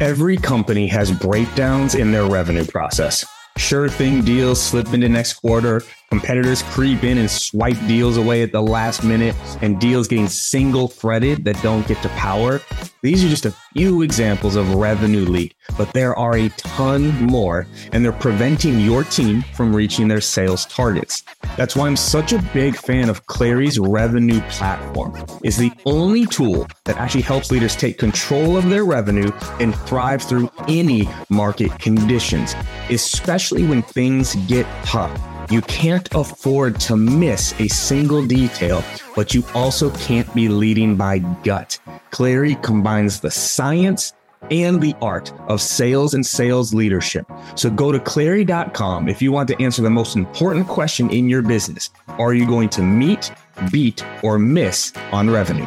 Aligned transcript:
Every 0.00 0.38
company 0.38 0.86
has 0.86 1.12
breakdowns 1.12 1.94
in 1.94 2.10
their 2.10 2.24
revenue 2.24 2.64
process. 2.64 3.22
Sure 3.58 3.86
thing 3.86 4.22
deals 4.22 4.58
slip 4.58 4.94
into 4.94 5.10
next 5.10 5.34
quarter, 5.34 5.82
competitors 6.08 6.62
creep 6.70 7.04
in 7.04 7.18
and 7.18 7.30
swipe 7.30 7.76
deals 7.86 8.16
away 8.16 8.42
at 8.42 8.50
the 8.50 8.62
last 8.62 9.04
minute, 9.04 9.36
and 9.60 9.78
deals 9.78 10.08
getting 10.08 10.26
single 10.26 10.88
threaded 10.88 11.44
that 11.44 11.60
don't 11.62 11.86
get 11.86 12.00
to 12.00 12.08
power. 12.10 12.62
These 13.02 13.22
are 13.22 13.28
just 13.28 13.44
a 13.44 13.54
few 13.74 14.00
examples 14.00 14.56
of 14.56 14.74
revenue 14.74 15.26
leak, 15.26 15.54
but 15.76 15.92
there 15.92 16.16
are 16.16 16.34
a 16.34 16.48
ton 16.50 17.10
more, 17.26 17.66
and 17.92 18.02
they're 18.02 18.12
preventing 18.12 18.80
your 18.80 19.04
team 19.04 19.42
from 19.54 19.76
reaching 19.76 20.08
their 20.08 20.22
sales 20.22 20.64
targets. 20.64 21.24
That's 21.56 21.76
why 21.76 21.86
I'm 21.86 21.96
such 21.96 22.32
a 22.32 22.42
big 22.54 22.76
fan 22.76 23.08
of 23.08 23.26
Clari's 23.26 23.78
revenue 23.78 24.40
platform. 24.48 25.14
It's 25.42 25.56
the 25.56 25.72
only 25.84 26.26
tool 26.26 26.66
that 26.84 26.96
actually 26.96 27.22
helps 27.22 27.50
leaders 27.50 27.76
take 27.76 27.98
control 27.98 28.56
of 28.56 28.68
their 28.68 28.84
revenue 28.84 29.30
and 29.58 29.74
thrive 29.74 30.22
through 30.22 30.50
any 30.68 31.08
market 31.28 31.78
conditions, 31.78 32.54
especially 32.88 33.64
when 33.64 33.82
things 33.82 34.34
get 34.46 34.66
tough. 34.84 35.20
You 35.50 35.62
can't 35.62 36.08
afford 36.14 36.78
to 36.82 36.96
miss 36.96 37.58
a 37.58 37.66
single 37.66 38.24
detail, 38.24 38.84
but 39.16 39.34
you 39.34 39.42
also 39.52 39.90
can't 39.96 40.32
be 40.32 40.48
leading 40.48 40.94
by 40.94 41.18
gut. 41.18 41.78
Clary 42.12 42.54
combines 42.62 43.18
the 43.18 43.32
science 43.32 44.12
and 44.50 44.80
the 44.80 44.94
art 45.00 45.32
of 45.48 45.60
sales 45.60 46.14
and 46.14 46.24
sales 46.24 46.74
leadership. 46.74 47.26
So 47.54 47.70
go 47.70 47.92
to 47.92 47.98
clari.com 47.98 49.08
if 49.08 49.20
you 49.22 49.32
want 49.32 49.48
to 49.48 49.62
answer 49.62 49.82
the 49.82 49.90
most 49.90 50.16
important 50.16 50.66
question 50.66 51.10
in 51.10 51.28
your 51.28 51.42
business. 51.42 51.90
Are 52.08 52.34
you 52.34 52.46
going 52.46 52.68
to 52.70 52.82
meet, 52.82 53.32
beat, 53.70 54.04
or 54.22 54.38
miss 54.38 54.92
on 55.12 55.30
revenue? 55.30 55.66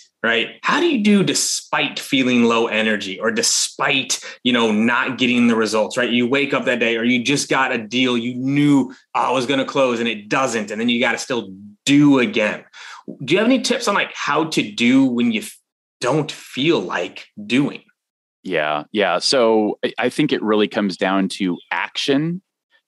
right? 0.23 0.59
How 0.63 0.79
do 0.79 0.87
you 0.87 1.03
do 1.03 1.23
despite 1.23 1.99
feeling 1.99 2.43
low 2.43 2.67
energy 2.67 3.19
or 3.19 3.31
despite 3.31 4.19
you 4.43 4.53
know 4.53 4.71
not 4.71 5.17
getting 5.17 5.47
the 5.47 5.55
results 5.55 5.97
right? 5.97 6.09
You 6.09 6.27
wake 6.27 6.53
up 6.53 6.65
that 6.65 6.79
day 6.79 6.97
or 6.97 7.03
you 7.03 7.23
just 7.23 7.49
got 7.49 7.71
a 7.71 7.77
deal 7.77 8.17
you 8.17 8.35
knew 8.35 8.93
oh, 9.15 9.19
i 9.19 9.31
was 9.31 9.45
going 9.45 9.59
to 9.59 9.65
close 9.65 9.99
and 9.99 10.07
it 10.07 10.29
doesn't 10.29 10.71
and 10.71 10.79
then 10.79 10.89
you 10.89 10.99
got 10.99 11.13
to 11.13 11.17
still 11.17 11.53
do 11.85 12.19
again. 12.19 12.63
Do 13.23 13.33
you 13.33 13.39
have 13.39 13.47
any 13.47 13.61
tips 13.61 13.87
on 13.87 13.95
like 13.95 14.11
how 14.13 14.45
to 14.45 14.71
do 14.71 15.05
when 15.05 15.31
you 15.31 15.43
don't 15.99 16.31
feel 16.31 16.79
like 16.79 17.27
doing? 17.45 17.83
Yeah 18.43 18.85
yeah 18.91 19.19
so 19.19 19.77
i 19.99 20.09
think 20.09 20.31
it 20.33 20.41
really 20.41 20.67
comes 20.67 20.97
down 20.97 21.29
to 21.29 21.57
action 21.71 22.41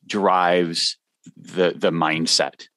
drives 0.07 0.97
the 1.37 1.73
the 1.75 1.91
mindset 1.91 2.67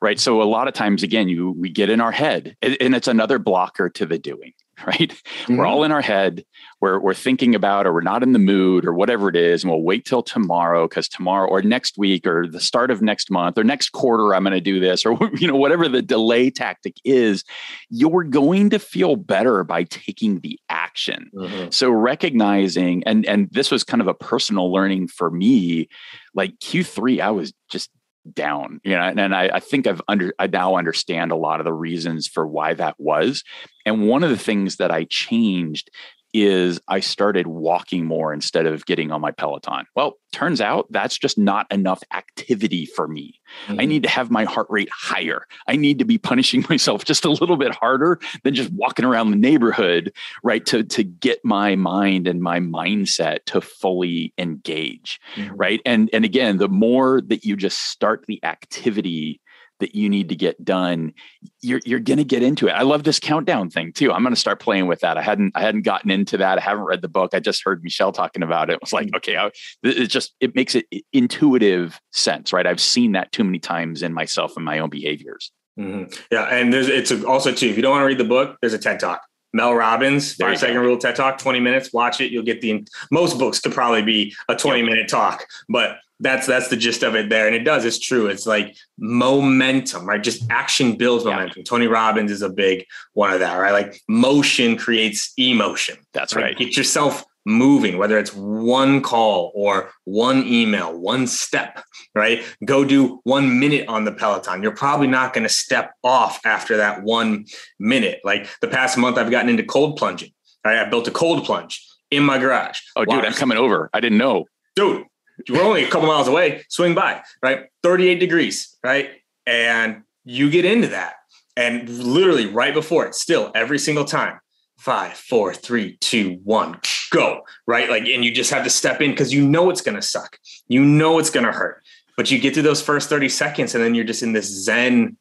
right 0.00 0.18
so 0.20 0.42
a 0.42 0.44
lot 0.44 0.68
of 0.68 0.74
times 0.74 1.02
again 1.02 1.28
you 1.28 1.52
we 1.52 1.70
get 1.70 1.90
in 1.90 2.00
our 2.00 2.12
head 2.12 2.56
and 2.62 2.94
it's 2.94 3.08
another 3.08 3.38
blocker 3.38 3.88
to 3.88 4.06
the 4.06 4.18
doing 4.18 4.52
right 4.86 5.10
mm-hmm. 5.10 5.56
we're 5.56 5.66
all 5.66 5.84
in 5.84 5.92
our 5.92 6.00
head 6.00 6.44
we're, 6.80 6.98
we're 6.98 7.14
thinking 7.14 7.54
about 7.54 7.86
or 7.86 7.92
we're 7.92 8.00
not 8.00 8.22
in 8.22 8.32
the 8.32 8.38
mood 8.38 8.84
or 8.84 8.92
whatever 8.92 9.28
it 9.28 9.36
is 9.36 9.62
and 9.62 9.70
we'll 9.70 9.82
wait 9.82 10.04
till 10.04 10.22
tomorrow 10.22 10.88
because 10.88 11.08
tomorrow 11.08 11.48
or 11.48 11.62
next 11.62 11.98
week 11.98 12.26
or 12.26 12.46
the 12.46 12.60
start 12.60 12.90
of 12.90 13.02
next 13.02 13.30
month 13.30 13.58
or 13.58 13.64
next 13.64 13.90
quarter 13.90 14.34
i'm 14.34 14.42
going 14.42 14.52
to 14.52 14.60
do 14.60 14.80
this 14.80 15.04
or 15.04 15.18
you 15.36 15.46
know 15.46 15.56
whatever 15.56 15.88
the 15.88 16.02
delay 16.02 16.50
tactic 16.50 16.96
is 17.04 17.44
you're 17.90 18.24
going 18.24 18.70
to 18.70 18.78
feel 18.78 19.16
better 19.16 19.62
by 19.62 19.84
taking 19.84 20.40
the 20.40 20.58
action 20.68 21.30
mm-hmm. 21.34 21.68
so 21.70 21.90
recognizing 21.90 23.02
and 23.04 23.26
and 23.26 23.48
this 23.52 23.70
was 23.70 23.84
kind 23.84 24.00
of 24.00 24.08
a 24.08 24.14
personal 24.14 24.72
learning 24.72 25.06
for 25.06 25.30
me 25.30 25.88
like 26.34 26.58
q3 26.58 27.20
i 27.20 27.30
was 27.30 27.52
just 27.68 27.90
down 28.30 28.80
you 28.84 28.96
know 28.96 29.02
and 29.02 29.34
I, 29.34 29.50
I 29.54 29.60
think 29.60 29.86
i've 29.86 30.00
under 30.06 30.32
i 30.38 30.46
now 30.46 30.76
understand 30.76 31.32
a 31.32 31.36
lot 31.36 31.60
of 31.60 31.64
the 31.64 31.72
reasons 31.72 32.28
for 32.28 32.46
why 32.46 32.74
that 32.74 32.94
was. 32.98 33.42
And 33.84 34.06
one 34.06 34.22
of 34.22 34.30
the 34.30 34.38
things 34.38 34.76
that 34.76 34.90
i 34.90 35.04
changed 35.04 35.90
is 36.32 36.80
I 36.88 37.00
started 37.00 37.46
walking 37.46 38.06
more 38.06 38.32
instead 38.32 38.66
of 38.66 38.86
getting 38.86 39.10
on 39.10 39.20
my 39.20 39.30
Peloton. 39.30 39.84
Well, 39.94 40.18
turns 40.32 40.60
out 40.60 40.86
that's 40.90 41.18
just 41.18 41.36
not 41.36 41.70
enough 41.70 42.02
activity 42.12 42.86
for 42.86 43.06
me. 43.06 43.40
Mm-hmm. 43.66 43.80
I 43.80 43.84
need 43.84 44.02
to 44.04 44.08
have 44.08 44.30
my 44.30 44.44
heart 44.44 44.66
rate 44.70 44.88
higher. 44.90 45.46
I 45.68 45.76
need 45.76 45.98
to 45.98 46.04
be 46.06 46.16
punishing 46.16 46.64
myself 46.70 47.04
just 47.04 47.24
a 47.24 47.30
little 47.30 47.56
bit 47.56 47.74
harder 47.74 48.18
than 48.42 48.54
just 48.54 48.72
walking 48.72 49.04
around 49.04 49.30
the 49.30 49.36
neighborhood, 49.36 50.12
right? 50.42 50.64
To, 50.66 50.82
to 50.84 51.04
get 51.04 51.40
my 51.44 51.76
mind 51.76 52.26
and 52.26 52.40
my 52.40 52.60
mindset 52.60 53.44
to 53.46 53.60
fully 53.60 54.32
engage, 54.38 55.20
mm-hmm. 55.36 55.54
right? 55.54 55.80
And, 55.84 56.08
and 56.12 56.24
again, 56.24 56.56
the 56.56 56.68
more 56.68 57.20
that 57.20 57.44
you 57.44 57.56
just 57.56 57.90
start 57.90 58.24
the 58.26 58.42
activity 58.42 59.40
that 59.82 59.94
you 59.94 60.08
need 60.08 60.28
to 60.30 60.36
get 60.36 60.64
done 60.64 61.12
you're 61.60 61.80
you're 61.84 62.00
going 62.00 62.18
to 62.18 62.24
get 62.24 62.42
into 62.42 62.68
it. 62.68 62.72
I 62.72 62.82
love 62.82 63.04
this 63.04 63.20
countdown 63.20 63.70
thing 63.70 63.92
too. 63.92 64.12
I'm 64.12 64.22
going 64.22 64.34
to 64.34 64.40
start 64.40 64.60
playing 64.60 64.86
with 64.86 65.00
that. 65.00 65.18
I 65.18 65.22
hadn't 65.22 65.52
i 65.54 65.60
hadn't 65.60 65.82
gotten 65.82 66.10
into 66.10 66.36
that. 66.38 66.58
I 66.58 66.60
haven't 66.60 66.84
read 66.84 67.02
the 67.02 67.08
book. 67.08 67.34
I 67.34 67.40
just 67.40 67.62
heard 67.64 67.82
michelle 67.82 68.12
talking 68.12 68.42
about 68.42 68.70
it, 68.70 68.74
it 68.74 68.80
was 68.80 68.92
like 68.92 69.08
mm. 69.08 69.16
okay 69.16 69.36
I, 69.36 69.50
it 69.82 70.06
just 70.06 70.34
it 70.40 70.54
makes 70.54 70.74
it 70.74 70.86
intuitive 71.12 72.00
sense 72.10 72.52
right? 72.52 72.66
I've 72.66 72.80
seen 72.80 73.12
that 73.12 73.32
too 73.32 73.44
many 73.44 73.58
times 73.58 74.02
in 74.02 74.12
myself 74.12 74.56
and 74.56 74.64
my 74.64 74.78
own 74.78 74.90
behaviors. 74.90 75.52
Mm-hmm. 75.78 76.12
yeah 76.30 76.44
and 76.54 76.70
there's 76.70 76.88
it's 76.88 77.10
also 77.24 77.50
too 77.50 77.66
if 77.66 77.76
you 77.76 77.82
don't 77.82 77.92
want 77.92 78.02
to 78.02 78.06
read 78.06 78.18
the 78.18 78.24
book 78.24 78.58
there's 78.60 78.74
a 78.74 78.78
ted 78.78 79.00
talk. 79.00 79.22
Mel 79.54 79.74
Robbins, 79.74 80.34
five 80.34 80.58
second 80.58 80.78
rule 80.78 80.96
TED 80.96 81.14
Talk, 81.14 81.36
20 81.36 81.60
minutes, 81.60 81.92
watch 81.92 82.22
it. 82.22 82.32
You'll 82.32 82.42
get 82.42 82.62
the 82.62 82.86
most 83.10 83.38
books 83.38 83.60
could 83.60 83.72
probably 83.72 84.00
be 84.00 84.34
a 84.48 84.56
20 84.56 84.82
minute 84.82 85.10
talk, 85.10 85.44
but 85.68 85.98
that's 86.22 86.46
that's 86.46 86.68
the 86.68 86.76
gist 86.76 87.02
of 87.02 87.14
it 87.14 87.28
there. 87.28 87.46
And 87.46 87.54
it 87.54 87.64
does 87.64 87.84
it's 87.84 87.98
true. 87.98 88.28
It's 88.28 88.46
like 88.46 88.76
momentum 88.98 90.06
right? 90.06 90.22
Just 90.22 90.48
action 90.50 90.96
builds 90.96 91.24
momentum. 91.24 91.54
Yeah. 91.58 91.64
tony 91.64 91.88
robbins 91.88 92.30
is 92.30 92.42
a 92.42 92.48
big 92.48 92.86
one 93.12 93.32
of 93.32 93.40
that 93.40 93.56
right? 93.56 93.72
Like 93.72 94.00
motion 94.08 94.76
creates 94.76 95.32
emotion. 95.36 95.96
That's 96.14 96.34
right, 96.34 96.42
right. 96.42 96.56
get 96.56 96.76
yourself 96.76 97.24
moving 97.44 97.98
whether 97.98 98.18
it's 98.18 98.32
one 98.32 99.02
call 99.02 99.50
or 99.56 99.90
one 100.04 100.46
email 100.46 100.96
one 100.96 101.26
step 101.26 101.82
right? 102.14 102.44
Go 102.64 102.84
do 102.84 103.20
one 103.24 103.58
minute 103.58 103.88
on 103.88 104.04
the 104.04 104.12
peloton. 104.12 104.62
You're 104.62 104.76
probably 104.76 105.08
not 105.08 105.32
going 105.32 105.44
to 105.44 105.48
step 105.48 105.92
off 106.04 106.44
after 106.44 106.76
that 106.76 107.02
one 107.02 107.46
minute. 107.80 108.20
Like 108.22 108.48
the 108.60 108.68
past 108.68 108.96
month 108.96 109.18
i've 109.18 109.30
gotten 109.30 109.48
into 109.50 109.64
cold 109.64 109.96
plunging. 109.96 110.30
Right 110.64 110.78
i 110.78 110.88
built 110.88 111.08
a 111.08 111.10
cold 111.10 111.44
plunge 111.44 111.84
in 112.12 112.22
my 112.22 112.38
garage. 112.38 112.78
Oh 112.94 113.04
dude 113.04 113.24
i'm 113.24 113.32
coming 113.32 113.58
over. 113.58 113.90
I 113.92 113.98
didn't 113.98 114.18
know. 114.18 114.46
Dude 114.76 115.04
we're 115.48 115.62
only 115.62 115.84
a 115.84 115.90
couple 115.90 116.08
miles 116.08 116.28
away, 116.28 116.64
swing 116.68 116.94
by, 116.94 117.22
right? 117.42 117.66
38 117.82 118.18
degrees, 118.18 118.76
right? 118.84 119.10
And 119.46 120.02
you 120.24 120.50
get 120.50 120.64
into 120.64 120.88
that. 120.88 121.14
And 121.56 121.88
literally 121.88 122.46
right 122.46 122.72
before 122.72 123.06
it, 123.06 123.14
still 123.14 123.50
every 123.54 123.78
single 123.78 124.04
time, 124.04 124.40
five, 124.78 125.14
four, 125.14 125.52
three, 125.52 125.96
two, 126.00 126.40
one, 126.44 126.80
go, 127.10 127.42
right? 127.66 127.90
Like, 127.90 128.06
and 128.06 128.24
you 128.24 128.32
just 128.32 128.50
have 128.50 128.64
to 128.64 128.70
step 128.70 129.00
in 129.00 129.10
because 129.10 129.32
you 129.32 129.46
know 129.46 129.70
it's 129.70 129.82
going 129.82 129.96
to 129.96 130.02
suck. 130.02 130.38
You 130.68 130.84
know 130.84 131.18
it's 131.18 131.30
going 131.30 131.46
to 131.46 131.52
hurt. 131.52 131.82
But 132.16 132.30
you 132.30 132.38
get 132.38 132.54
through 132.54 132.64
those 132.64 132.82
first 132.82 133.08
30 133.08 133.28
seconds 133.28 133.74
and 133.74 133.82
then 133.82 133.94
you're 133.94 134.04
just 134.04 134.22
in 134.22 134.32
this 134.32 134.46
Zen 134.46 135.16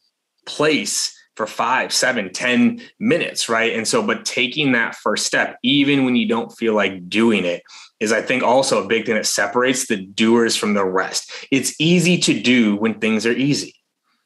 place 0.45 1.17
for 1.35 1.47
five, 1.47 1.93
seven, 1.93 2.31
ten 2.31 2.81
minutes, 2.99 3.49
right? 3.49 3.73
And 3.75 3.87
so, 3.87 4.05
but 4.05 4.25
taking 4.25 4.73
that 4.73 4.95
first 4.95 5.25
step, 5.25 5.57
even 5.63 6.05
when 6.05 6.15
you 6.15 6.27
don't 6.27 6.51
feel 6.51 6.73
like 6.73 7.09
doing 7.09 7.45
it, 7.45 7.63
is 7.99 8.11
I 8.11 8.21
think 8.21 8.43
also 8.43 8.83
a 8.83 8.87
big 8.87 9.05
thing 9.05 9.15
that 9.15 9.25
separates 9.25 9.87
the 9.87 9.97
doers 9.97 10.55
from 10.55 10.73
the 10.73 10.85
rest. 10.85 11.31
It's 11.51 11.79
easy 11.79 12.17
to 12.19 12.39
do 12.39 12.75
when 12.75 12.99
things 12.99 13.25
are 13.25 13.31
easy. 13.31 13.75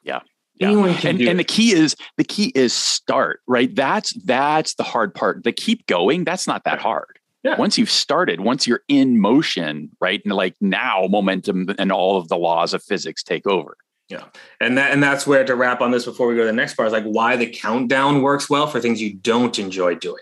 Yeah. 0.03 0.21
Yeah. 0.55 0.69
and, 0.69 1.21
and 1.21 1.37
the 1.37 1.43
key 1.43 1.73
is 1.73 1.95
the 2.17 2.23
key 2.23 2.53
is 2.55 2.73
start, 2.73 3.41
right? 3.45 3.75
That's 3.75 4.13
that's 4.23 4.75
the 4.75 4.83
hard 4.83 5.13
part. 5.13 5.43
The 5.43 5.51
keep 5.51 5.85
going, 5.87 6.23
that's 6.23 6.47
not 6.47 6.63
that 6.63 6.79
hard. 6.79 7.19
Yeah. 7.43 7.57
Once 7.57 7.77
you've 7.77 7.91
started, 7.91 8.39
once 8.39 8.65
you're 8.65 8.81
in 8.87 9.19
motion, 9.19 9.91
right? 9.99 10.21
And 10.23 10.33
like 10.33 10.55
now 10.61 11.07
momentum 11.09 11.67
and 11.77 11.91
all 11.91 12.17
of 12.17 12.29
the 12.29 12.37
laws 12.37 12.73
of 12.73 12.81
physics 12.81 13.21
take 13.21 13.45
over. 13.45 13.77
Yeah. 14.09 14.25
And 14.61 14.77
that 14.77 14.91
and 14.91 15.01
that's 15.01 15.25
where 15.25 15.43
to 15.43 15.55
wrap 15.55 15.81
on 15.81 15.91
this 15.91 16.05
before 16.05 16.27
we 16.27 16.35
go 16.35 16.41
to 16.41 16.47
the 16.47 16.53
next 16.53 16.75
part 16.75 16.87
is 16.87 16.93
like 16.93 17.05
why 17.05 17.35
the 17.35 17.47
countdown 17.47 18.21
works 18.21 18.49
well 18.49 18.67
for 18.67 18.79
things 18.79 19.01
you 19.01 19.15
don't 19.15 19.57
enjoy 19.57 19.95
doing. 19.95 20.21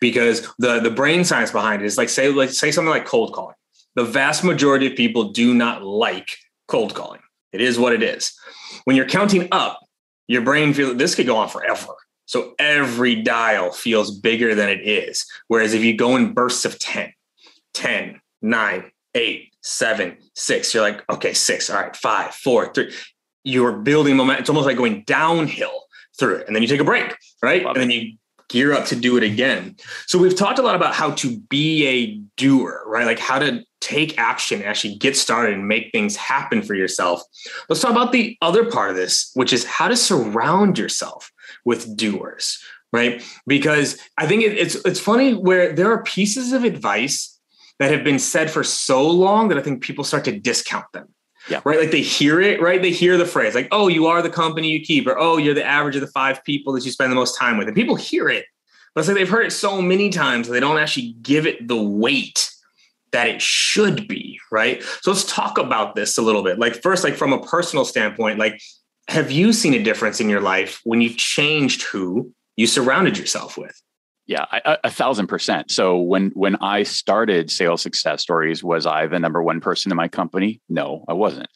Because 0.00 0.48
the 0.58 0.80
the 0.80 0.90
brain 0.90 1.24
science 1.24 1.50
behind 1.50 1.82
it 1.82 1.86
is 1.86 1.98
like 1.98 2.08
say 2.08 2.30
like 2.30 2.50
say 2.50 2.70
something 2.70 2.90
like 2.90 3.04
cold 3.04 3.32
calling. 3.32 3.56
The 3.96 4.04
vast 4.04 4.44
majority 4.44 4.86
of 4.86 4.96
people 4.96 5.32
do 5.32 5.54
not 5.54 5.82
like 5.82 6.36
cold 6.68 6.94
calling. 6.94 7.20
It 7.52 7.60
is 7.60 7.78
what 7.78 7.92
it 7.92 8.02
is. 8.02 8.32
When 8.84 8.94
you're 8.94 9.08
counting 9.08 9.48
up, 9.50 9.80
your 10.28 10.42
brain 10.42 10.72
feels 10.72 10.96
this 10.96 11.14
could 11.14 11.26
go 11.26 11.36
on 11.36 11.48
forever. 11.48 11.94
So 12.26 12.54
every 12.58 13.22
dial 13.22 13.70
feels 13.70 14.16
bigger 14.18 14.54
than 14.54 14.68
it 14.68 14.86
is. 14.86 15.24
Whereas 15.48 15.74
if 15.74 15.82
you 15.82 15.96
go 15.96 16.16
in 16.16 16.34
bursts 16.34 16.64
of 16.64 16.78
10, 16.78 17.12
10, 17.72 18.20
9, 18.42 18.90
8, 19.14 19.52
7, 19.62 20.16
6, 20.34 20.74
you're 20.74 20.82
like, 20.82 21.08
okay, 21.10 21.32
six, 21.32 21.70
all 21.70 21.80
right, 21.80 21.96
five, 21.96 22.34
four, 22.34 22.72
three. 22.74 22.92
You're 23.46 23.72
building 23.72 24.16
momentum. 24.16 24.40
It's 24.40 24.50
almost 24.50 24.66
like 24.66 24.76
going 24.76 25.04
downhill 25.06 25.84
through 26.18 26.36
it. 26.36 26.46
And 26.46 26.54
then 26.54 26.62
you 26.62 26.68
take 26.68 26.80
a 26.80 26.84
break, 26.84 27.16
right? 27.42 27.64
Love 27.64 27.76
and 27.76 27.82
then 27.82 27.90
you 27.90 28.16
gear 28.48 28.72
up 28.72 28.86
to 28.86 28.96
do 28.96 29.16
it 29.16 29.22
again. 29.22 29.76
So 30.06 30.18
we've 30.18 30.36
talked 30.36 30.58
a 30.58 30.62
lot 30.62 30.74
about 30.74 30.94
how 30.94 31.12
to 31.12 31.38
be 31.38 31.86
a 31.86 32.20
doer, 32.36 32.82
right? 32.86 33.06
Like 33.06 33.18
how 33.18 33.38
to 33.38 33.62
take 33.80 34.18
action 34.18 34.60
and 34.60 34.68
actually 34.68 34.96
get 34.96 35.16
started 35.16 35.54
and 35.54 35.68
make 35.68 35.90
things 35.92 36.16
happen 36.16 36.62
for 36.62 36.74
yourself. 36.74 37.22
Let's 37.68 37.80
talk 37.80 37.92
about 37.92 38.12
the 38.12 38.36
other 38.42 38.68
part 38.68 38.90
of 38.90 38.96
this, 38.96 39.30
which 39.34 39.52
is 39.52 39.64
how 39.64 39.88
to 39.88 39.96
surround 39.96 40.78
yourself 40.78 41.30
with 41.64 41.96
doers, 41.96 42.62
right? 42.92 43.22
Because 43.46 43.98
I 44.18 44.26
think 44.26 44.42
it, 44.42 44.56
it's 44.58 44.74
it's 44.84 45.00
funny 45.00 45.34
where 45.34 45.72
there 45.72 45.92
are 45.92 46.02
pieces 46.02 46.52
of 46.52 46.64
advice 46.64 47.38
that 47.78 47.90
have 47.90 48.04
been 48.04 48.18
said 48.18 48.50
for 48.50 48.64
so 48.64 49.08
long 49.08 49.48
that 49.48 49.58
I 49.58 49.62
think 49.62 49.82
people 49.82 50.04
start 50.04 50.24
to 50.24 50.38
discount 50.38 50.86
them. 50.92 51.08
Yeah. 51.48 51.60
Right. 51.64 51.78
Like 51.78 51.92
they 51.92 52.02
hear 52.02 52.40
it, 52.40 52.60
right? 52.60 52.82
They 52.82 52.90
hear 52.90 53.16
the 53.16 53.26
phrase 53.26 53.54
like, 53.54 53.68
oh, 53.70 53.88
you 53.88 54.06
are 54.06 54.20
the 54.20 54.30
company 54.30 54.68
you 54.70 54.80
keep, 54.80 55.06
or 55.06 55.16
oh, 55.18 55.36
you're 55.36 55.54
the 55.54 55.64
average 55.64 55.94
of 55.94 56.00
the 56.00 56.08
five 56.08 56.42
people 56.44 56.72
that 56.72 56.84
you 56.84 56.90
spend 56.90 57.12
the 57.12 57.16
most 57.16 57.38
time 57.38 57.56
with. 57.56 57.68
And 57.68 57.76
people 57.76 57.94
hear 57.94 58.28
it. 58.28 58.46
But 58.94 59.00
it's 59.00 59.08
like 59.08 59.16
they've 59.16 59.28
heard 59.28 59.46
it 59.46 59.52
so 59.52 59.80
many 59.80 60.10
times 60.10 60.46
that 60.46 60.54
they 60.54 60.60
don't 60.60 60.78
actually 60.78 61.14
give 61.22 61.46
it 61.46 61.68
the 61.68 61.80
weight 61.80 62.50
that 63.12 63.28
it 63.28 63.40
should 63.40 64.08
be. 64.08 64.40
Right. 64.50 64.82
So 65.02 65.12
let's 65.12 65.24
talk 65.24 65.58
about 65.58 65.94
this 65.94 66.18
a 66.18 66.22
little 66.22 66.42
bit. 66.42 66.58
Like, 66.58 66.82
first, 66.82 67.04
like 67.04 67.14
from 67.14 67.32
a 67.32 67.40
personal 67.40 67.84
standpoint, 67.84 68.38
like, 68.38 68.60
have 69.08 69.30
you 69.30 69.52
seen 69.52 69.74
a 69.74 69.82
difference 69.82 70.20
in 70.20 70.28
your 70.28 70.40
life 70.40 70.80
when 70.84 71.00
you've 71.00 71.16
changed 71.16 71.82
who 71.82 72.32
you 72.56 72.66
surrounded 72.66 73.16
yourself 73.16 73.56
with? 73.56 73.80
Yeah, 74.26 74.44
a, 74.50 74.78
a, 74.84 74.90
thousand 74.90 75.28
percent. 75.28 75.70
So 75.70 75.98
when 75.98 76.30
when 76.34 76.56
I 76.56 76.82
started 76.82 77.48
Sales 77.50 77.80
Success 77.80 78.22
Stories, 78.22 78.64
was 78.64 78.84
I 78.84 79.06
the 79.06 79.20
number 79.20 79.40
one 79.40 79.60
person 79.60 79.92
in 79.92 79.96
my 79.96 80.08
company? 80.08 80.60
No, 80.68 81.04
I 81.06 81.12
wasn't. 81.12 81.48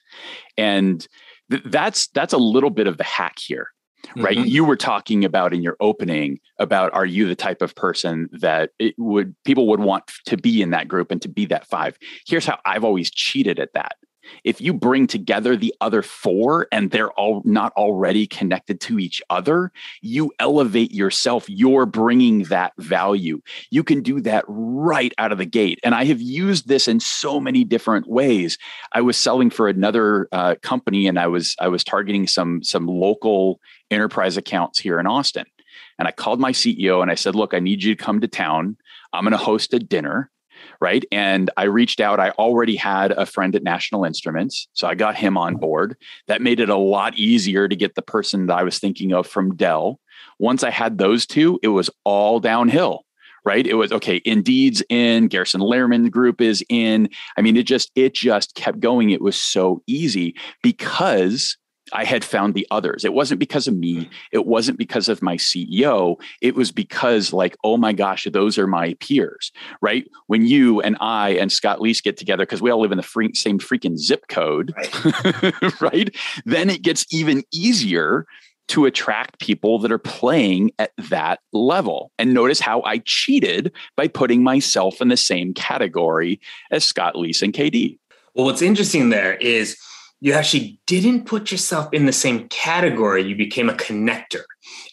And 0.56 1.06
th- 1.50 1.64
that's 1.66 2.06
that's 2.08 2.32
a 2.32 2.38
little 2.38 2.70
bit 2.70 2.86
of 2.86 2.96
the 2.96 3.02
hack 3.02 3.38
here, 3.40 3.68
right? 4.16 4.38
Mm-hmm. 4.38 4.46
You 4.46 4.64
were 4.64 4.76
talking 4.76 5.24
about 5.24 5.52
in 5.52 5.62
your 5.62 5.76
opening 5.80 6.38
about 6.60 6.92
are 6.94 7.06
you 7.06 7.26
the 7.26 7.34
type 7.34 7.60
of 7.60 7.74
person 7.74 8.28
that 8.40 8.70
it 8.78 8.94
would 8.98 9.34
people 9.44 9.66
would 9.66 9.80
want 9.80 10.04
to 10.26 10.36
be 10.36 10.62
in 10.62 10.70
that 10.70 10.86
group 10.86 11.10
and 11.10 11.20
to 11.22 11.28
be 11.28 11.46
that 11.46 11.66
five? 11.66 11.98
Here's 12.24 12.46
how 12.46 12.60
I've 12.64 12.84
always 12.84 13.10
cheated 13.10 13.58
at 13.58 13.72
that 13.74 13.96
if 14.44 14.60
you 14.60 14.72
bring 14.72 15.06
together 15.06 15.56
the 15.56 15.74
other 15.80 16.02
four 16.02 16.66
and 16.72 16.90
they're 16.90 17.12
all 17.12 17.42
not 17.44 17.72
already 17.72 18.26
connected 18.26 18.80
to 18.82 18.98
each 18.98 19.22
other, 19.30 19.72
you 20.00 20.32
elevate 20.38 20.92
yourself. 20.92 21.48
You're 21.48 21.86
bringing 21.86 22.44
that 22.44 22.72
value. 22.78 23.40
You 23.70 23.84
can 23.84 24.02
do 24.02 24.20
that 24.22 24.44
right 24.48 25.12
out 25.18 25.32
of 25.32 25.38
the 25.38 25.46
gate. 25.46 25.80
And 25.82 25.94
I 25.94 26.04
have 26.04 26.20
used 26.20 26.68
this 26.68 26.88
in 26.88 27.00
so 27.00 27.40
many 27.40 27.64
different 27.64 28.06
ways. 28.08 28.58
I 28.92 29.00
was 29.00 29.16
selling 29.16 29.50
for 29.50 29.68
another 29.68 30.28
uh, 30.32 30.56
company, 30.62 31.06
and 31.06 31.18
I 31.18 31.26
was 31.26 31.56
I 31.58 31.68
was 31.68 31.84
targeting 31.84 32.26
some 32.26 32.62
some 32.62 32.86
local 32.86 33.60
enterprise 33.90 34.36
accounts 34.36 34.78
here 34.78 34.98
in 34.98 35.06
Austin. 35.06 35.46
And 35.98 36.08
I 36.08 36.12
called 36.12 36.40
my 36.40 36.52
CEO 36.52 37.02
and 37.02 37.10
I 37.10 37.14
said, 37.14 37.34
"Look, 37.34 37.54
I 37.54 37.58
need 37.58 37.82
you 37.82 37.94
to 37.94 38.02
come 38.02 38.20
to 38.20 38.28
town. 38.28 38.76
I'm 39.12 39.24
going 39.24 39.32
to 39.32 39.38
host 39.38 39.74
a 39.74 39.78
dinner." 39.78 40.30
Right? 40.80 41.04
And 41.12 41.50
I 41.56 41.64
reached 41.64 42.00
out. 42.00 42.20
I 42.20 42.30
already 42.30 42.76
had 42.76 43.12
a 43.12 43.26
friend 43.26 43.54
at 43.54 43.62
National 43.62 44.04
Instruments, 44.04 44.68
so 44.72 44.88
I 44.88 44.94
got 44.94 45.16
him 45.16 45.36
on 45.36 45.56
board. 45.56 45.96
That 46.26 46.42
made 46.42 46.60
it 46.60 46.68
a 46.68 46.76
lot 46.76 47.16
easier 47.16 47.68
to 47.68 47.76
get 47.76 47.94
the 47.94 48.02
person 48.02 48.46
that 48.46 48.58
I 48.58 48.62
was 48.62 48.78
thinking 48.78 49.12
of 49.12 49.26
from 49.26 49.56
Dell. 49.56 50.00
Once 50.38 50.62
I 50.62 50.70
had 50.70 50.98
those 50.98 51.26
two, 51.26 51.58
it 51.62 51.68
was 51.68 51.90
all 52.04 52.40
downhill 52.40 53.04
right 53.44 53.66
it 53.66 53.74
was 53.74 53.92
okay 53.92 54.20
indeed's 54.24 54.82
in 54.88 55.28
Gerson 55.28 55.60
Lehrman 55.60 56.10
Group 56.10 56.40
is 56.40 56.64
in 56.68 57.08
i 57.36 57.40
mean 57.40 57.56
it 57.56 57.66
just 57.66 57.90
it 57.94 58.14
just 58.14 58.54
kept 58.54 58.80
going 58.80 59.10
it 59.10 59.22
was 59.22 59.36
so 59.36 59.82
easy 59.86 60.34
because 60.62 61.56
I 61.92 62.04
had 62.04 62.24
found 62.24 62.54
the 62.54 62.66
others. 62.70 63.04
It 63.04 63.12
wasn't 63.12 63.40
because 63.40 63.66
of 63.66 63.74
me. 63.74 64.04
Mm. 64.04 64.10
It 64.32 64.46
wasn't 64.46 64.78
because 64.78 65.08
of 65.08 65.22
my 65.22 65.36
CEO. 65.36 66.20
It 66.40 66.54
was 66.54 66.72
because, 66.72 67.32
like, 67.32 67.56
oh 67.64 67.76
my 67.76 67.92
gosh, 67.92 68.26
those 68.32 68.58
are 68.58 68.66
my 68.66 68.94
peers, 69.00 69.52
right? 69.80 70.08
When 70.26 70.46
you 70.46 70.80
and 70.80 70.96
I 71.00 71.30
and 71.30 71.50
Scott 71.50 71.80
Leese 71.80 72.02
get 72.02 72.16
together, 72.16 72.44
because 72.44 72.62
we 72.62 72.70
all 72.70 72.80
live 72.80 72.92
in 72.92 72.96
the 72.96 73.02
free, 73.02 73.34
same 73.34 73.58
freaking 73.58 73.96
zip 73.96 74.28
code, 74.28 74.72
right. 74.76 75.80
right? 75.80 76.16
Then 76.44 76.70
it 76.70 76.82
gets 76.82 77.06
even 77.12 77.42
easier 77.52 78.26
to 78.68 78.84
attract 78.84 79.40
people 79.40 79.80
that 79.80 79.90
are 79.90 79.98
playing 79.98 80.70
at 80.78 80.92
that 81.08 81.40
level. 81.52 82.12
And 82.20 82.32
notice 82.32 82.60
how 82.60 82.82
I 82.82 82.98
cheated 82.98 83.72
by 83.96 84.06
putting 84.06 84.44
myself 84.44 85.00
in 85.00 85.08
the 85.08 85.16
same 85.16 85.54
category 85.54 86.40
as 86.70 86.84
Scott 86.84 87.16
Leese 87.16 87.42
and 87.42 87.52
KD. 87.52 87.98
Well, 88.34 88.46
what's 88.46 88.62
interesting 88.62 89.08
there 89.08 89.34
is 89.34 89.76
you 90.20 90.32
actually 90.34 90.78
didn't 90.86 91.24
put 91.24 91.50
yourself 91.50 91.92
in 91.92 92.06
the 92.06 92.12
same 92.12 92.48
category. 92.48 93.22
You 93.22 93.36
became 93.36 93.68
a 93.68 93.74
connector. 93.74 94.42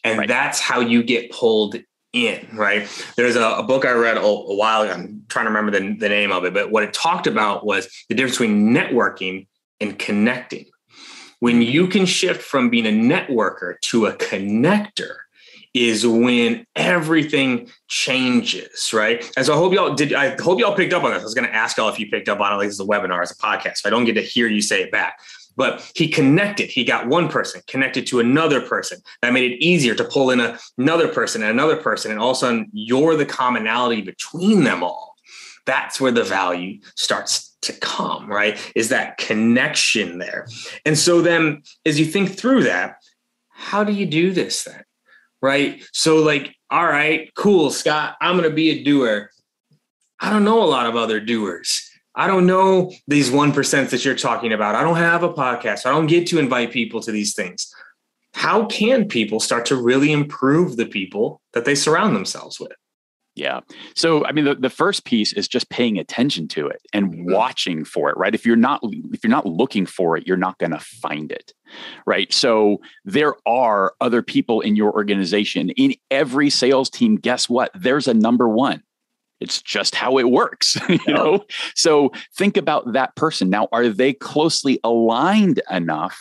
And 0.04 0.20
right. 0.20 0.28
that's 0.28 0.60
how 0.60 0.80
you 0.80 1.04
get 1.04 1.32
pulled 1.32 1.76
in, 2.14 2.48
right? 2.54 2.88
There's 3.18 3.36
a, 3.36 3.44
a 3.44 3.64
book 3.64 3.86
I 3.86 3.92
read 3.92 4.18
a, 4.18 4.22
a, 4.22 4.56
while 4.56 4.84
ago. 4.84 4.94
I'm 4.94 5.24
trying 5.28 5.46
to 5.46 5.52
remember 5.52 5.72
the, 5.72 5.96
the 5.96 6.10
name 6.10 6.32
of 6.32 6.46
it, 6.46 6.54
but 6.54 6.72
what 6.72 6.84
it 6.84 6.94
talked 6.94 7.28
about 7.28 7.66
was 7.66 7.90
the 8.10 8.16
difference 8.16 8.38
between 8.38 8.74
networking 8.74 9.48
and 9.82 10.00
connecting. 10.00 10.66
When 11.40 11.58
hmm. 11.58 11.62
you 11.64 11.88
can 11.88 12.06
shift 12.06 12.42
from 12.42 12.70
being 12.70 12.86
a 12.86 12.90
networker 12.90 13.76
to 13.82 14.06
a 14.06 14.14
connector, 14.14 15.16
is 15.74 16.06
when 16.06 16.66
everything 16.76 17.70
changes, 17.88 18.92
right? 18.94 19.30
And 19.38 19.46
so 19.46 19.54
I 19.54 19.58
hope 19.58 19.74
y'all 19.74 19.94
did. 19.94 20.14
I 20.14 20.36
hope 20.42 20.60
y'all 20.60 20.76
picked 20.76 20.94
up 20.94 21.04
on 21.04 21.12
this. 21.12 21.22
I 21.22 21.24
was 21.24 21.34
going 21.34 21.48
to 21.48 21.54
ask 21.54 21.78
y'all 21.78 21.90
if 21.90 22.00
you 22.00 22.10
picked 22.10 22.30
up 22.30 22.40
on 22.40 22.54
it. 22.54 22.56
Like 22.58 22.68
this 22.68 22.76
is 22.76 22.80
a 22.80 22.86
webinar, 22.86 23.22
it's 23.22 23.32
a 23.32 23.36
podcast. 23.36 23.78
So 23.78 23.90
I 23.90 23.90
don't 23.90 24.06
get 24.06 24.14
to 24.14 24.22
hear 24.22 24.48
you 24.48 24.62
say 24.62 24.82
it 24.82 24.92
back. 24.92 25.20
But 25.56 25.92
he 25.96 26.08
connected. 26.08 26.70
He 26.70 26.84
got 26.84 27.08
one 27.08 27.30
person 27.30 27.62
connected 27.68 28.06
to 28.08 28.20
another 28.20 28.62
person. 28.62 29.00
That 29.22 29.34
made 29.34 29.52
it 29.52 29.64
easier 29.64 29.96
to 29.96 30.04
pull 30.04 30.30
in 30.30 30.40
a, 30.40 30.60
another 30.78 31.08
person 31.08 31.42
and 31.42 31.52
another 31.52 31.78
person. 31.78 32.12
And 32.12 32.20
all 32.20 32.32
of 32.32 32.38
a 32.38 32.40
sudden, 32.40 32.70
you're 32.74 33.16
the 33.16 33.26
commonality 33.26 34.02
between 34.02 34.64
them 34.64 34.84
all. 34.84 35.16
That's 35.66 36.00
where 36.00 36.12
the 36.12 36.24
value 36.24 36.80
starts 36.96 37.58
to 37.64 37.74
come, 37.74 38.28
right? 38.30 38.58
Is 38.76 38.90
that 38.90 39.18
connection 39.18 40.20
there. 40.20 40.48
And 40.86 40.98
so 40.98 41.22
then, 41.22 41.64
as 41.86 42.00
you 42.00 42.06
think 42.06 42.38
through 42.38 42.64
that, 42.64 42.98
how 43.50 43.84
do 43.84 43.92
you 43.92 44.06
do 44.06 44.32
this 44.32 44.64
then? 44.64 44.84
Right? 45.42 45.84
So, 45.94 46.18
like, 46.18 46.56
all 46.70 46.86
right, 46.86 47.34
cool, 47.36 47.72
Scott, 47.72 48.16
I'm 48.22 48.38
going 48.38 48.50
to 48.50 48.56
be 48.56 48.70
a 48.70 48.84
doer. 48.84 49.30
I 50.20 50.30
don't 50.30 50.44
know 50.44 50.64
a 50.64 50.66
lot 50.66 50.88
of 50.88 50.96
other 50.96 51.20
doers. 51.20 51.90
I 52.16 52.26
don't 52.26 52.48
know 52.48 52.92
these 53.08 53.30
1% 53.30 53.90
that 53.92 54.04
you're 54.04 54.16
talking 54.16 54.52
about. 54.52 54.74
I 54.74 54.82
don't 54.82 54.98
have 54.98 55.22
a 55.22 55.34
podcast. 55.34 55.86
I 55.86 55.92
don't 55.92 56.08
get 56.08 56.26
to 56.28 56.40
invite 56.40 56.72
people 56.72 57.00
to 57.02 57.12
these 57.12 57.36
things. 57.36 57.72
How 58.34 58.66
can 58.66 59.08
people 59.08 59.40
start 59.40 59.66
to 59.68 59.76
really 59.76 60.12
improve 60.12 60.78
the 60.78 60.88
people 60.88 61.42
that 61.54 61.66
they 61.66 61.76
surround 61.76 62.16
themselves 62.16 62.60
with? 62.60 62.72
Yeah. 63.38 63.60
So, 63.96 64.26
I 64.26 64.32
mean, 64.32 64.46
the, 64.46 64.56
the 64.56 64.70
first 64.70 65.06
piece 65.06 65.32
is 65.32 65.48
just 65.48 65.70
paying 65.70 66.00
attention 66.00 66.48
to 66.50 66.68
it 66.68 66.82
and 66.92 67.12
mm-hmm. 67.12 67.34
watching 67.34 67.86
for 67.86 68.10
it, 68.10 68.18
right? 68.18 68.34
If 68.34 68.46
you're 68.48 68.56
not 68.56 68.82
if 69.12 69.24
you're 69.24 69.30
not 69.30 69.46
looking 69.46 69.86
for 69.86 70.18
it, 70.18 70.26
you're 70.26 70.38
not 70.38 70.58
going 70.58 70.72
to 70.72 70.80
find 70.80 71.32
it, 71.32 71.54
right? 72.08 72.34
So, 72.34 72.82
there 73.06 73.36
are 73.46 73.94
other 74.02 74.24
people 74.24 74.62
in 74.62 74.76
your 74.76 74.92
organization. 74.92 75.70
In 75.72 75.94
every 76.10 76.50
sales 76.50 76.90
team, 76.90 77.18
guess 77.18 77.48
what? 77.48 77.70
There's 77.76 78.08
a 78.08 78.14
number 78.14 78.50
one 78.50 78.82
it's 79.40 79.62
just 79.62 79.96
how 79.96 80.18
it 80.18 80.30
works 80.30 80.78
you 80.90 81.00
know? 81.08 81.46
So 81.76 82.12
think 82.36 82.58
about 82.58 82.94
that 82.94 83.16
person. 83.16 83.50
Now 83.50 83.68
are 83.72 83.90
they 83.90 84.14
closely 84.14 84.80
aligned 84.84 85.62
enough 85.70 86.18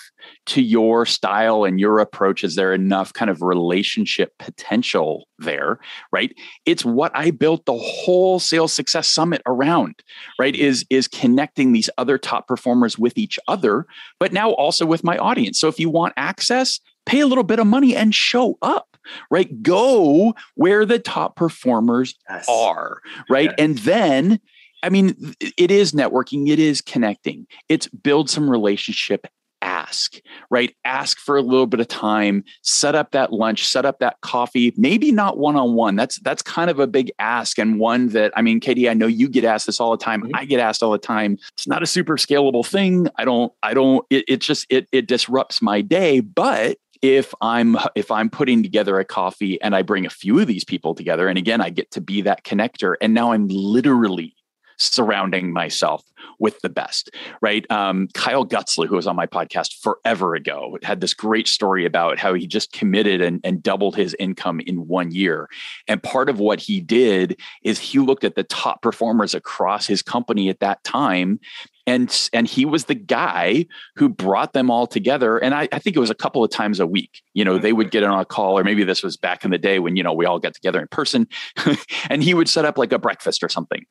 to 0.46 0.62
your 0.62 1.06
style 1.06 1.64
and 1.64 1.78
your 1.80 1.98
approach? 1.98 2.44
Is 2.44 2.56
there 2.56 2.72
enough 2.72 3.12
kind 3.12 3.30
of 3.30 3.42
relationship 3.42 4.32
potential 4.38 5.28
there 5.38 5.78
right? 6.12 6.34
It's 6.64 6.84
what 6.84 7.12
i 7.14 7.30
built 7.30 7.64
the 7.66 7.76
whole 7.76 8.38
sales 8.38 8.72
success 8.72 9.08
summit 9.08 9.42
around 9.46 10.02
right? 10.38 10.54
Mm-hmm. 10.54 10.64
Is 10.64 10.86
is 10.90 11.08
connecting 11.08 11.72
these 11.72 11.90
other 11.98 12.18
top 12.18 12.48
performers 12.48 12.98
with 12.98 13.16
each 13.18 13.38
other 13.48 13.86
but 14.18 14.32
now 14.32 14.50
also 14.50 14.86
with 14.86 15.04
my 15.04 15.16
audience. 15.18 15.58
So 15.60 15.68
if 15.68 15.78
you 15.78 15.90
want 15.90 16.14
access 16.16 16.80
pay 17.06 17.20
a 17.20 17.26
little 17.26 17.44
bit 17.44 17.58
of 17.58 17.66
money 17.66 17.96
and 17.96 18.14
show 18.14 18.58
up 18.60 18.95
right? 19.30 19.62
Go 19.62 20.34
where 20.54 20.84
the 20.84 20.98
top 20.98 21.36
performers 21.36 22.14
yes. 22.28 22.46
are, 22.48 23.00
right? 23.28 23.50
Yes. 23.50 23.54
And 23.58 23.78
then 23.78 24.40
I 24.82 24.88
mean, 24.88 25.34
it 25.40 25.70
is 25.70 25.92
networking, 25.92 26.48
it 26.48 26.58
is 26.58 26.80
connecting, 26.80 27.46
it's 27.68 27.88
build 27.88 28.30
some 28.30 28.48
relationship 28.48 29.26
ask, 29.62 30.20
right? 30.50 30.74
Ask 30.84 31.18
for 31.18 31.36
a 31.36 31.42
little 31.42 31.66
bit 31.66 31.80
of 31.80 31.88
time, 31.88 32.44
set 32.62 32.94
up 32.94 33.10
that 33.12 33.32
lunch, 33.32 33.66
set 33.66 33.84
up 33.84 33.98
that 33.98 34.20
coffee, 34.20 34.72
maybe 34.76 35.12
not 35.12 35.38
one-on-one. 35.38 35.96
That's 35.96 36.18
that's 36.20 36.42
kind 36.42 36.70
of 36.70 36.78
a 36.78 36.86
big 36.86 37.10
ask 37.18 37.58
and 37.58 37.78
one 37.78 38.08
that 38.08 38.32
I 38.36 38.42
mean, 38.42 38.60
KD, 38.60 38.88
I 38.88 38.94
know 38.94 39.06
you 39.06 39.28
get 39.28 39.44
asked 39.44 39.66
this 39.66 39.80
all 39.80 39.90
the 39.90 40.02
time. 40.02 40.22
Mm-hmm. 40.22 40.36
I 40.36 40.44
get 40.44 40.60
asked 40.60 40.82
all 40.82 40.92
the 40.92 40.98
time. 40.98 41.38
It's 41.54 41.66
not 41.66 41.82
a 41.82 41.86
super 41.86 42.16
scalable 42.16 42.64
thing. 42.64 43.08
I 43.16 43.24
don't 43.24 43.52
I 43.62 43.74
don't 43.74 44.04
it, 44.10 44.24
it 44.28 44.40
just 44.40 44.66
it 44.70 44.88
it 44.92 45.08
disrupts 45.08 45.60
my 45.60 45.80
day, 45.80 46.20
but 46.20 46.78
if 47.14 47.34
i'm 47.40 47.76
if 47.94 48.10
i'm 48.10 48.28
putting 48.28 48.62
together 48.62 48.98
a 48.98 49.04
coffee 49.04 49.60
and 49.62 49.74
i 49.74 49.82
bring 49.82 50.06
a 50.06 50.10
few 50.10 50.38
of 50.38 50.46
these 50.46 50.64
people 50.64 50.94
together 50.94 51.28
and 51.28 51.38
again 51.38 51.60
i 51.60 51.70
get 51.70 51.90
to 51.90 52.00
be 52.00 52.20
that 52.22 52.44
connector 52.44 52.94
and 53.00 53.14
now 53.14 53.32
i'm 53.32 53.46
literally 53.48 54.34
surrounding 54.78 55.52
myself 55.52 56.04
with 56.38 56.60
the 56.60 56.68
best, 56.68 57.10
right? 57.40 57.68
Um, 57.70 58.08
Kyle 58.14 58.44
Gutzler, 58.44 58.86
who 58.86 58.96
was 58.96 59.06
on 59.06 59.16
my 59.16 59.26
podcast 59.26 59.80
forever 59.80 60.34
ago, 60.34 60.76
had 60.82 61.00
this 61.00 61.14
great 61.14 61.48
story 61.48 61.86
about 61.86 62.18
how 62.18 62.34
he 62.34 62.46
just 62.46 62.72
committed 62.72 63.20
and, 63.20 63.40
and 63.42 63.62
doubled 63.62 63.96
his 63.96 64.14
income 64.18 64.60
in 64.60 64.86
one 64.86 65.10
year. 65.12 65.48
And 65.88 66.02
part 66.02 66.28
of 66.28 66.38
what 66.38 66.60
he 66.60 66.80
did 66.80 67.40
is 67.62 67.78
he 67.78 67.98
looked 67.98 68.24
at 68.24 68.34
the 68.34 68.44
top 68.44 68.82
performers 68.82 69.34
across 69.34 69.86
his 69.86 70.02
company 70.02 70.48
at 70.48 70.60
that 70.60 70.84
time 70.84 71.40
and 71.86 72.28
and 72.32 72.46
he 72.46 72.64
was 72.64 72.86
the 72.86 72.94
guy 72.94 73.66
who 73.94 74.08
brought 74.08 74.52
them 74.52 74.70
all 74.70 74.86
together 74.86 75.38
and 75.38 75.54
I, 75.54 75.68
I, 75.72 75.78
think 75.78 75.96
it 75.96 76.00
was 76.00 76.10
a 76.10 76.14
couple 76.14 76.42
of 76.42 76.50
times 76.50 76.80
a 76.80 76.86
week 76.86 77.22
you 77.34 77.44
know 77.44 77.58
they 77.58 77.72
would 77.72 77.86
mm-hmm. 77.86 77.92
get 77.92 78.04
on 78.04 78.18
a 78.18 78.24
call 78.24 78.58
or 78.58 78.64
maybe 78.64 78.84
this 78.84 79.02
was 79.02 79.16
back 79.16 79.44
in 79.44 79.50
the 79.50 79.58
day 79.58 79.78
when 79.78 79.96
you 79.96 80.02
know 80.02 80.12
we 80.12 80.26
all 80.26 80.38
get 80.38 80.54
together 80.54 80.80
in 80.80 80.88
person 80.88 81.26
and 82.10 82.22
he 82.22 82.34
would 82.34 82.48
set 82.48 82.64
up 82.64 82.76
like 82.76 82.92
a 82.92 82.98
breakfast 82.98 83.42
or 83.42 83.48
something 83.48 83.84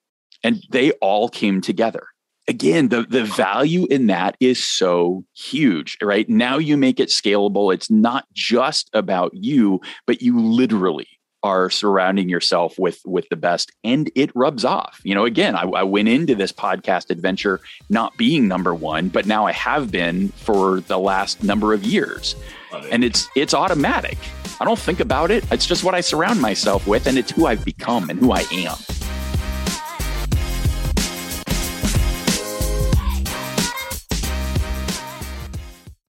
and 0.43 0.63
they 0.69 0.91
all 0.93 1.29
came 1.29 1.61
together. 1.61 2.07
Again 2.47 2.89
the 2.89 3.03
the 3.03 3.23
value 3.23 3.87
in 3.89 4.07
that 4.07 4.35
is 4.39 4.63
so 4.63 5.25
huge 5.35 5.97
right? 6.01 6.29
Now 6.29 6.57
you 6.57 6.77
make 6.77 6.99
it 6.99 7.09
scalable 7.09 7.73
it's 7.73 7.89
not 7.89 8.25
just 8.33 8.89
about 8.93 9.31
you 9.33 9.79
but 10.05 10.21
you 10.21 10.39
literally 10.39 11.07
are 11.45 11.69
surrounding 11.69 12.27
yourself 12.27 12.79
with 12.79 12.99
with 13.05 13.29
the 13.29 13.35
best 13.35 13.71
and 13.83 14.11
it 14.15 14.31
rubs 14.35 14.65
off. 14.65 14.99
You 15.03 15.13
know 15.13 15.25
again 15.25 15.55
I, 15.55 15.61
I 15.61 15.83
went 15.83 16.07
into 16.07 16.33
this 16.33 16.51
podcast 16.51 17.11
adventure 17.11 17.61
not 17.89 18.17
being 18.17 18.47
number 18.47 18.73
one 18.73 19.09
but 19.09 19.27
now 19.27 19.45
i 19.45 19.51
have 19.51 19.91
been 19.91 20.29
for 20.29 20.79
the 20.81 20.97
last 20.97 21.43
number 21.43 21.71
of 21.71 21.83
years. 21.83 22.35
And 22.91 23.03
it's 23.03 23.29
it's 23.35 23.53
automatic. 23.53 24.17
I 24.59 24.65
don't 24.65 24.79
think 24.79 24.99
about 24.99 25.29
it. 25.29 25.45
It's 25.51 25.67
just 25.67 25.83
what 25.83 25.93
i 25.93 26.01
surround 26.01 26.41
myself 26.41 26.87
with 26.87 27.05
and 27.05 27.17
it's 27.17 27.31
who 27.31 27.45
i've 27.45 27.63
become 27.63 28.09
and 28.09 28.19
who 28.19 28.31
i 28.31 28.43
am 28.51 28.94